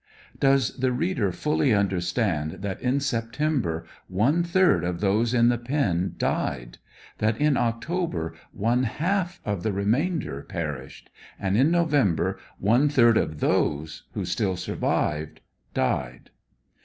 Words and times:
Does 0.39 0.77
the 0.77 0.91
reader 0.91 1.31
fully 1.31 1.75
understand 1.75 2.53
that 2.63 2.81
in 2.81 2.99
September 2.99 3.85
one 4.07 4.41
third 4.41 4.83
of 4.83 4.99
those 4.99 5.31
in 5.31 5.49
the 5.49 5.59
pen 5.59 6.15
died, 6.17 6.79
that 7.19 7.39
in 7.39 7.55
October 7.55 8.33
one 8.51 8.81
half 8.81 9.39
of 9.45 9.61
the 9.61 9.71
remainder 9.71 10.41
per 10.41 10.85
ished, 10.87 11.03
and 11.39 11.55
in 11.55 11.69
November 11.69 12.39
one 12.57 12.89
third 12.89 13.15
of 13.15 13.41
those 13.41 14.05
who 14.15 14.25
still 14.25 14.55
survived, 14.55 15.39
died? 15.75 16.31